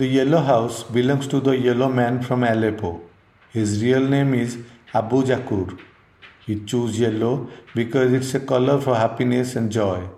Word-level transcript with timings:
The 0.00 0.06
yellow 0.06 0.38
house 0.40 0.82
belongs 0.82 1.26
to 1.28 1.40
the 1.40 1.54
yellow 1.58 1.86
man 1.96 2.22
from 2.22 2.42
Aleppo. 2.42 3.02
His 3.50 3.82
real 3.82 4.00
name 4.00 4.32
is 4.32 4.56
Abu 4.94 5.24
Jakur. 5.30 5.78
He 6.46 6.54
chose 6.64 6.98
yellow 6.98 7.50
because 7.74 8.14
it's 8.14 8.34
a 8.34 8.40
color 8.40 8.80
for 8.80 8.94
happiness 8.96 9.56
and 9.56 9.70
joy. 9.70 10.08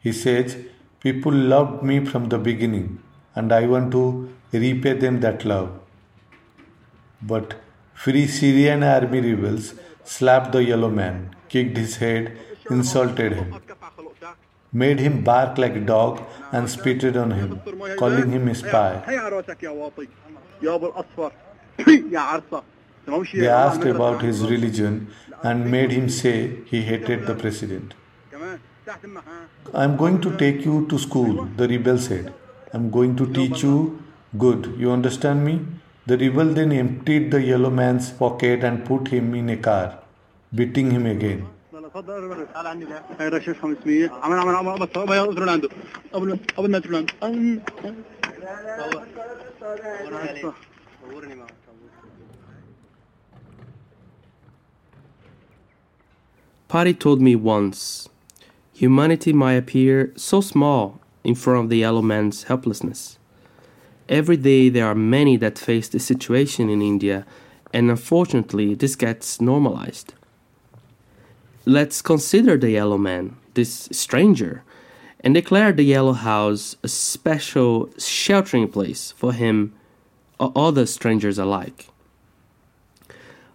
He 0.00 0.12
says, 0.12 0.56
People 1.00 1.32
loved 1.32 1.82
me 1.82 2.06
from 2.06 2.30
the 2.30 2.38
beginning, 2.38 3.02
and 3.34 3.52
I 3.52 3.66
want 3.66 3.92
to 3.92 4.32
repay 4.50 4.94
them 4.94 5.20
that 5.20 5.44
love. 5.44 5.78
But 7.20 7.54
Free 7.92 8.26
Syrian 8.26 8.82
army 8.82 9.20
rebels 9.20 9.74
slapped 10.04 10.52
the 10.52 10.64
yellow 10.64 10.88
man, 10.88 11.36
kicked 11.50 11.76
his 11.76 11.96
head, 11.96 12.34
insulted 12.70 13.34
him, 13.34 13.60
made 14.72 14.98
him 14.98 15.22
bark 15.24 15.58
like 15.58 15.76
a 15.76 15.80
dog, 15.80 16.20
and 16.52 16.68
spitted 16.68 17.16
on 17.16 17.30
him, 17.30 17.60
calling 17.98 18.30
him 18.30 18.48
a 18.48 18.54
spy. 18.54 19.02
They 23.34 23.48
asked 23.48 23.84
about 23.84 24.22
his 24.22 24.42
religion 24.46 25.08
and 25.42 25.70
made 25.70 25.90
him 25.92 26.08
say 26.08 26.58
he 26.66 26.82
hated 26.82 27.26
the 27.26 27.34
president. 27.34 27.94
I'm 29.74 29.96
going 29.96 30.20
to 30.20 30.36
take 30.36 30.64
you 30.64 30.86
to 30.88 30.98
school, 30.98 31.44
the 31.56 31.68
rebel 31.68 31.98
said. 31.98 32.32
I'm 32.72 32.90
going 32.90 33.16
to 33.16 33.26
teach 33.32 33.62
you 33.62 34.02
good. 34.36 34.74
You 34.78 34.90
understand 34.90 35.44
me? 35.44 35.60
The 36.06 36.16
rebel 36.18 36.52
then 36.54 36.72
emptied 36.72 37.30
the 37.30 37.40
yellow 37.42 37.70
man's 37.70 38.10
pocket 38.10 38.64
and 38.64 38.84
put 38.84 39.08
him 39.08 39.34
in 39.34 39.48
a 39.50 39.56
car, 39.56 39.98
beating 40.54 40.90
him 40.90 41.06
again. 41.06 41.46
Pari 56.68 56.94
told 56.94 57.20
me 57.20 57.34
once 57.34 58.08
humanity 58.72 59.32
might 59.32 59.54
appear 59.54 60.12
so 60.14 60.40
small 60.40 61.00
in 61.24 61.34
front 61.34 61.64
of 61.64 61.68
the 61.68 61.78
yellow 61.78 62.02
man's 62.02 62.44
helplessness. 62.44 63.18
Every 64.08 64.36
day 64.36 64.68
there 64.68 64.86
are 64.86 64.94
many 64.94 65.36
that 65.38 65.58
face 65.58 65.88
this 65.88 66.04
situation 66.04 66.70
in 66.70 66.80
India, 66.80 67.26
and 67.72 67.90
unfortunately, 67.90 68.74
this 68.74 68.94
gets 68.94 69.40
normalized. 69.40 70.14
Let's 71.68 72.00
consider 72.00 72.56
the 72.56 72.70
yellow 72.70 72.96
man, 72.96 73.36
this 73.52 73.90
stranger, 73.92 74.62
and 75.20 75.34
declare 75.34 75.70
the 75.70 75.82
yellow 75.82 76.14
house 76.14 76.76
a 76.82 76.88
special 76.88 77.90
sheltering 77.98 78.68
place 78.68 79.12
for 79.12 79.34
him 79.34 79.74
or 80.40 80.50
other 80.56 80.86
strangers 80.86 81.38
alike. 81.38 81.88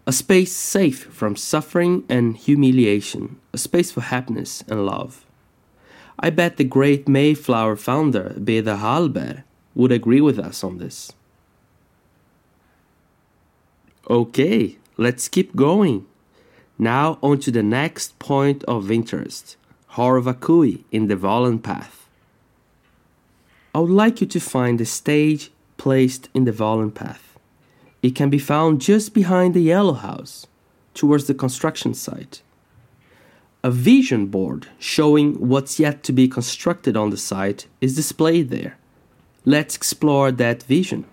A 0.05 0.11
space 0.11 0.51
safe 0.51 1.05
from 1.05 1.35
suffering 1.35 2.03
and 2.07 2.37
humiliation, 2.37 3.39
a 3.51 3.57
space 3.57 3.91
for 3.91 4.01
happiness 4.01 4.63
and 4.67 4.85
love. 4.85 5.25
I 6.19 6.29
bet 6.29 6.57
the 6.57 6.65
great 6.65 7.07
Mayflower 7.07 7.77
founder, 7.77 8.35
Beda 8.37 8.75
Hallberg, 8.75 9.41
would 9.73 9.91
agree 9.91 10.21
with 10.21 10.37
us 10.37 10.63
on 10.63 10.77
this. 10.77 11.13
Okay, 14.07 14.77
let's 14.97 15.27
keep 15.27 15.55
going. 15.55 16.05
Now 16.77 17.19
on 17.21 17.39
to 17.39 17.51
the 17.51 17.63
next 17.63 18.17
point 18.19 18.63
of 18.63 18.91
interest, 18.91 19.57
Har 19.87 20.19
Vakui 20.19 20.83
in 20.91 21.07
the 21.07 21.15
Volan 21.15 21.61
Path. 21.61 22.07
I 23.75 23.79
would 23.79 23.91
like 23.91 24.21
you 24.21 24.27
to 24.27 24.39
find 24.39 24.79
the 24.79 24.85
stage 24.85 25.51
placed 25.77 26.29
in 26.33 26.45
the 26.45 26.51
Volan 26.51 26.93
Path. 26.93 27.37
It 28.01 28.15
can 28.15 28.29
be 28.29 28.39
found 28.39 28.81
just 28.81 29.13
behind 29.13 29.53
the 29.53 29.61
yellow 29.61 29.93
house, 29.93 30.47
towards 30.93 31.25
the 31.25 31.33
construction 31.33 31.93
site. 31.93 32.41
A 33.63 33.71
vision 33.71 34.27
board 34.27 34.67
showing 34.77 35.35
what's 35.47 35.79
yet 35.79 36.03
to 36.03 36.11
be 36.11 36.27
constructed 36.27 36.97
on 36.97 37.09
the 37.11 37.17
site 37.17 37.67
is 37.81 37.95
displayed 37.95 38.49
there. 38.49 38.77
Let's 39.45 39.75
explore 39.75 40.31
that 40.31 40.63
vision. 40.63 41.05